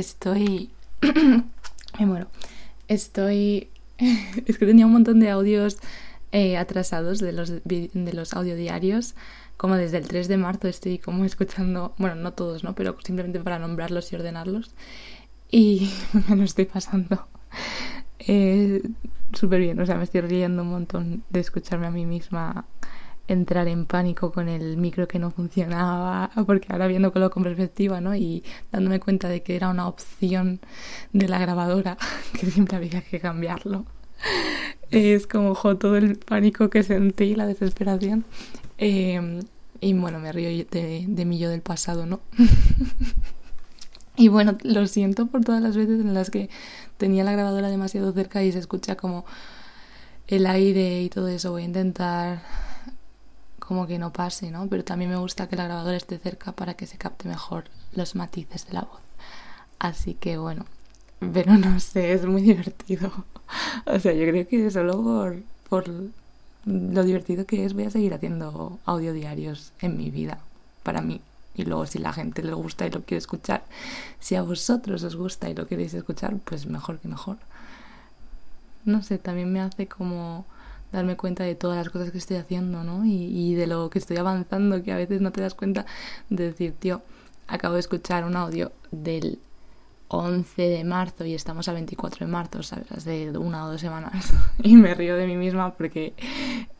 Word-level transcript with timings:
estoy... 0.00 0.70
Me 1.98 2.06
muero. 2.06 2.26
Estoy... 2.88 3.68
es 3.98 4.58
que 4.58 4.66
tenía 4.66 4.86
un 4.86 4.92
montón 4.92 5.20
de 5.20 5.30
audios 5.30 5.78
eh, 6.32 6.56
atrasados 6.56 7.18
de 7.18 7.32
los, 7.32 7.52
de 7.64 8.12
los 8.12 8.34
audiodiarios. 8.34 9.14
Como 9.56 9.76
desde 9.76 9.98
el 9.98 10.08
3 10.08 10.26
de 10.28 10.36
marzo 10.38 10.68
estoy 10.68 10.98
como 10.98 11.24
escuchando, 11.24 11.94
bueno, 11.98 12.16
no 12.16 12.32
todos, 12.32 12.64
¿no? 12.64 12.74
Pero 12.74 12.96
simplemente 13.04 13.40
para 13.40 13.58
nombrarlos 13.58 14.10
y 14.12 14.16
ordenarlos. 14.16 14.70
Y 15.50 15.90
me 16.28 16.36
lo 16.36 16.44
estoy 16.44 16.64
pasando 16.64 17.26
eh, 18.20 18.82
súper 19.32 19.60
bien. 19.60 19.80
O 19.80 19.86
sea, 19.86 19.96
me 19.96 20.04
estoy 20.04 20.22
riendo 20.22 20.62
un 20.62 20.70
montón 20.70 21.24
de 21.30 21.40
escucharme 21.40 21.86
a 21.86 21.90
mí 21.90 22.06
misma 22.06 22.64
entrar 23.32 23.68
en 23.68 23.86
pánico 23.86 24.32
con 24.32 24.48
el 24.48 24.76
micro 24.76 25.06
que 25.06 25.18
no 25.18 25.30
funcionaba, 25.30 26.30
porque 26.46 26.68
ahora 26.70 26.86
viendo 26.86 27.12
con 27.12 27.42
perspectiva, 27.42 28.00
¿no? 28.00 28.14
Y 28.14 28.42
dándome 28.72 29.00
cuenta 29.00 29.28
de 29.28 29.42
que 29.42 29.56
era 29.56 29.68
una 29.68 29.86
opción 29.86 30.60
de 31.12 31.28
la 31.28 31.38
grabadora, 31.38 31.96
que 32.38 32.46
siempre 32.46 32.76
había 32.76 33.02
que 33.02 33.20
cambiarlo. 33.20 33.84
Es 34.90 35.26
como 35.26 35.54
todo 35.76 35.96
el 35.96 36.18
pánico 36.18 36.68
que 36.68 36.82
sentí, 36.82 37.34
la 37.34 37.46
desesperación. 37.46 38.24
Em, 38.76 39.40
y 39.80 39.94
bueno, 39.94 40.18
me 40.18 40.32
río 40.32 40.48
de, 40.70 41.04
de 41.06 41.38
yo 41.38 41.48
del 41.48 41.62
pasado, 41.62 42.04
¿no? 42.06 42.20
y 44.16 44.28
bueno, 44.28 44.58
lo 44.62 44.86
siento 44.86 45.26
por 45.26 45.42
todas 45.42 45.62
las 45.62 45.76
veces 45.76 46.00
en 46.00 46.12
las 46.12 46.30
que 46.30 46.50
tenía 46.98 47.24
la 47.24 47.32
grabadora 47.32 47.68
demasiado 47.68 48.12
cerca 48.12 48.42
y 48.42 48.52
se 48.52 48.58
escucha 48.58 48.96
como 48.96 49.24
el 50.26 50.46
aire 50.46 51.02
y 51.02 51.08
todo 51.08 51.28
eso. 51.28 51.52
Voy 51.52 51.62
a 51.62 51.66
intentar 51.66 52.42
como 53.70 53.86
que 53.86 54.00
no 54.00 54.12
pase, 54.12 54.50
¿no? 54.50 54.66
Pero 54.66 54.82
también 54.82 55.12
me 55.12 55.16
gusta 55.16 55.48
que 55.48 55.54
la 55.54 55.62
grabadora 55.62 55.96
esté 55.96 56.18
cerca 56.18 56.50
para 56.50 56.74
que 56.74 56.88
se 56.88 56.98
capte 56.98 57.28
mejor 57.28 57.66
los 57.94 58.16
matices 58.16 58.66
de 58.66 58.72
la 58.72 58.80
voz. 58.80 58.98
Así 59.78 60.14
que 60.14 60.38
bueno, 60.38 60.66
pero 61.32 61.56
no 61.56 61.78
sé, 61.78 62.12
es 62.12 62.26
muy 62.26 62.42
divertido. 62.42 63.12
O 63.86 63.98
sea, 64.00 64.12
yo 64.12 64.26
creo 64.28 64.48
que 64.48 64.70
solo 64.72 65.00
por, 65.00 65.42
por 65.68 65.84
lo 66.66 67.04
divertido 67.04 67.46
que 67.46 67.64
es 67.64 67.74
voy 67.74 67.84
a 67.84 67.90
seguir 67.90 68.12
haciendo 68.12 68.80
audio 68.84 69.12
diarios 69.12 69.72
en 69.80 69.96
mi 69.96 70.10
vida, 70.10 70.40
para 70.82 71.00
mí. 71.00 71.20
Y 71.54 71.64
luego 71.64 71.86
si 71.86 72.00
la 72.00 72.12
gente 72.12 72.42
le 72.42 72.54
gusta 72.54 72.86
y 72.86 72.90
lo 72.90 73.02
quiere 73.02 73.18
escuchar, 73.18 73.62
si 74.18 74.34
a 74.34 74.42
vosotros 74.42 75.04
os 75.04 75.14
gusta 75.14 75.48
y 75.48 75.54
lo 75.54 75.68
queréis 75.68 75.94
escuchar, 75.94 76.36
pues 76.44 76.66
mejor 76.66 76.98
que 76.98 77.06
mejor. 77.06 77.36
No 78.84 79.04
sé, 79.04 79.18
también 79.18 79.52
me 79.52 79.60
hace 79.60 79.86
como 79.86 80.44
darme 80.92 81.16
cuenta 81.16 81.44
de 81.44 81.54
todas 81.54 81.76
las 81.76 81.90
cosas 81.90 82.10
que 82.10 82.18
estoy 82.18 82.36
haciendo, 82.36 82.84
¿no? 82.84 83.04
Y, 83.04 83.10
y, 83.12 83.54
de 83.54 83.66
lo 83.66 83.90
que 83.90 83.98
estoy 83.98 84.16
avanzando, 84.16 84.82
que 84.82 84.92
a 84.92 84.96
veces 84.96 85.20
no 85.20 85.32
te 85.32 85.40
das 85.40 85.54
cuenta 85.54 85.86
de 86.28 86.44
decir, 86.46 86.74
tío, 86.78 87.02
acabo 87.46 87.74
de 87.74 87.80
escuchar 87.80 88.24
un 88.24 88.36
audio 88.36 88.72
del 88.90 89.38
11 90.12 90.62
de 90.62 90.84
marzo 90.84 91.24
y 91.24 91.34
estamos 91.34 91.68
a 91.68 91.72
24 91.72 92.26
de 92.26 92.32
marzo, 92.32 92.64
¿sabes? 92.64 92.90
Hace 92.90 93.30
una 93.38 93.64
o 93.64 93.70
dos 93.70 93.80
semanas. 93.80 94.32
Y 94.62 94.76
me 94.76 94.92
río 94.94 95.16
de 95.16 95.26
mí 95.26 95.36
misma 95.36 95.74
porque 95.74 96.14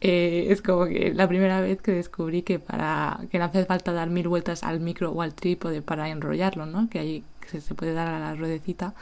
eh, 0.00 0.46
es 0.48 0.62
como 0.62 0.86
que 0.86 1.12
la 1.14 1.28
primera 1.28 1.60
vez 1.60 1.80
que 1.82 1.92
descubrí 1.92 2.42
que 2.42 2.58
para 2.58 3.20
que 3.30 3.38
no 3.38 3.44
hace 3.44 3.66
falta 3.66 3.92
dar 3.92 4.08
mil 4.08 4.28
vueltas 4.28 4.64
al 4.64 4.80
micro 4.80 5.12
o 5.12 5.20
al 5.20 5.34
trípode 5.34 5.82
para 5.82 6.08
enrollarlo, 6.08 6.64
¿no? 6.64 6.88
Que 6.88 6.98
ahí 6.98 7.24
se, 7.48 7.60
se 7.60 7.74
puede 7.74 7.92
dar 7.92 8.08
a 8.08 8.18
la 8.18 8.34
ruedecita 8.34 8.94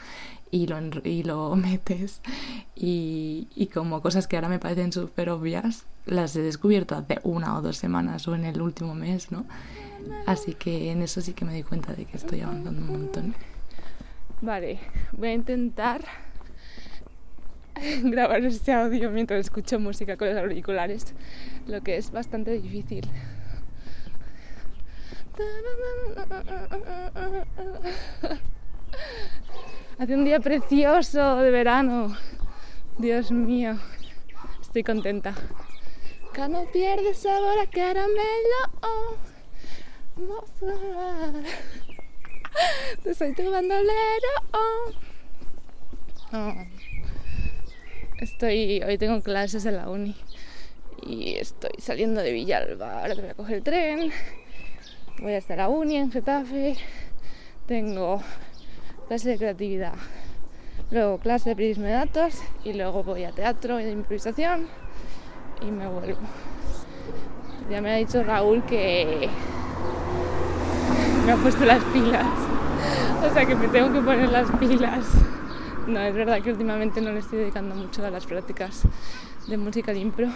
y 0.50 0.66
lo, 0.66 0.78
y 1.04 1.22
lo 1.22 1.54
metes. 1.56 2.20
Y, 2.74 3.48
y 3.54 3.66
como 3.66 4.02
cosas 4.02 4.26
que 4.26 4.36
ahora 4.36 4.48
me 4.48 4.58
parecen 4.58 4.92
súper 4.92 5.30
obvias, 5.30 5.86
las 6.06 6.34
he 6.36 6.42
descubierto 6.42 6.94
hace 6.94 7.18
una 7.24 7.56
o 7.56 7.62
dos 7.62 7.76
semanas 7.76 8.26
o 8.28 8.34
en 8.34 8.44
el 8.44 8.60
último 8.60 8.94
mes, 8.94 9.32
¿no? 9.32 9.44
Así 10.26 10.54
que 10.54 10.92
en 10.92 11.02
eso 11.02 11.20
sí 11.20 11.32
que 11.32 11.44
me 11.44 11.54
di 11.54 11.62
cuenta 11.62 11.92
de 11.92 12.04
que 12.04 12.16
estoy 12.16 12.40
avanzando 12.40 12.80
un 12.80 12.86
montón. 12.86 13.34
Vale, 14.40 14.78
voy 15.12 15.28
a 15.28 15.34
intentar 15.34 16.04
grabar 18.04 18.44
este 18.44 18.72
audio 18.72 19.10
mientras 19.10 19.40
escucho 19.40 19.80
música 19.80 20.16
con 20.16 20.28
los 20.28 20.36
auriculares, 20.36 21.14
lo 21.66 21.82
que 21.82 21.96
es 21.96 22.12
bastante 22.12 22.52
difícil. 22.52 23.08
Hace 29.98 30.14
un 30.14 30.24
día 30.24 30.40
precioso 30.40 31.36
de 31.36 31.50
verano. 31.50 32.16
Dios 32.98 33.30
mío, 33.30 33.78
estoy 34.60 34.82
contenta. 34.82 35.34
Que 36.32 36.48
no 36.48 36.64
pierde 36.72 37.14
sabor 37.14 37.58
a 37.58 37.66
caramelo. 37.66 38.16
Oh, 38.82 39.16
Te 43.02 43.14
soy 43.14 43.34
tu 43.34 43.50
bandolero. 43.50 44.28
Oh. 44.52 44.92
Oh. 46.32 46.54
Estoy, 48.18 48.82
hoy 48.82 48.96
tengo 48.98 49.22
clases 49.22 49.66
en 49.66 49.76
la 49.76 49.90
uni 49.90 50.16
y 51.02 51.34
estoy 51.34 51.72
saliendo 51.78 52.22
de 52.22 52.32
Villalba. 52.32 53.02
Ahora 53.02 53.14
voy 53.14 53.28
a 53.28 53.34
coger 53.34 53.56
el 53.56 53.62
tren. 53.62 54.12
Voy 55.20 55.32
a 55.32 55.38
estar 55.38 55.58
a 55.60 55.68
uni 55.68 55.96
en 55.96 56.12
Getafe. 56.12 56.76
Tengo 57.66 58.20
clase 59.08 59.30
de 59.30 59.38
creatividad, 59.38 59.94
luego 60.90 61.18
clase 61.18 61.48
de 61.48 61.56
periodismo 61.56 61.86
de 61.86 61.92
datos 61.92 62.42
y 62.64 62.74
luego 62.74 63.02
voy 63.02 63.24
a 63.24 63.32
teatro 63.32 63.80
y 63.80 63.84
de 63.84 63.92
improvisación 63.92 64.68
y 65.62 65.70
me 65.70 65.88
vuelvo. 65.88 66.18
Ya 67.70 67.80
me 67.80 67.94
ha 67.94 67.96
dicho 67.96 68.22
Raúl 68.22 68.62
que 68.64 69.28
me 71.24 71.32
ha 71.32 71.36
puesto 71.36 71.64
las 71.64 71.82
pilas, 71.84 72.26
o 73.24 73.32
sea 73.32 73.46
que 73.46 73.54
me 73.54 73.68
tengo 73.68 73.90
que 73.92 74.00
poner 74.00 74.28
las 74.28 74.50
pilas. 74.58 75.06
No, 75.86 75.98
es 76.00 76.14
verdad 76.14 76.42
que 76.42 76.50
últimamente 76.52 77.00
no 77.00 77.10
le 77.12 77.20
estoy 77.20 77.38
dedicando 77.38 77.74
mucho 77.74 78.04
a 78.04 78.10
las 78.10 78.26
prácticas 78.26 78.82
de 79.48 79.56
música 79.56 79.92
de 79.92 80.00
impro. 80.00 80.28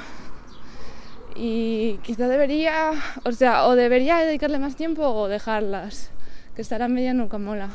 Y 1.37 1.99
quizá 2.03 2.29
debería, 2.29 2.93
o 3.25 3.33
sea, 3.33 3.67
o 3.67 3.77
debería 3.77 4.19
dedicarle 4.19 4.59
más 4.59 4.77
tiempo 4.77 5.09
o 5.09 5.29
dejarlas, 5.29 6.11
que 6.55 6.63
estar 6.63 6.83
a 6.83 6.89
media 6.89 7.15
nunca 7.15 7.39
mola 7.39 7.71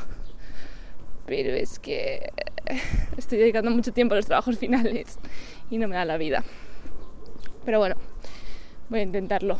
pero 1.26 1.54
es 1.54 1.78
que 1.78 2.32
estoy 3.16 3.38
dedicando 3.38 3.70
mucho 3.70 3.92
tiempo 3.92 4.14
a 4.14 4.16
los 4.16 4.26
trabajos 4.26 4.58
finales 4.58 5.18
y 5.70 5.78
no 5.78 5.88
me 5.88 5.96
da 5.96 6.04
la 6.04 6.16
vida. 6.16 6.44
Pero 7.64 7.78
bueno, 7.78 7.96
voy 8.88 9.00
a 9.00 9.02
intentarlo 9.02 9.58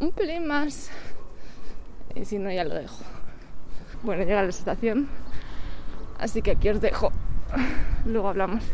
un 0.00 0.12
pelín 0.12 0.46
más 0.46 0.90
y 2.14 2.24
si 2.24 2.38
no 2.38 2.50
ya 2.50 2.64
lo 2.64 2.74
dejo. 2.74 3.02
Bueno, 4.02 4.24
llega 4.24 4.42
la 4.42 4.48
estación, 4.48 5.08
así 6.18 6.42
que 6.42 6.52
aquí 6.52 6.68
os 6.68 6.80
dejo. 6.80 7.12
Luego 8.06 8.28
hablamos. 8.28 8.64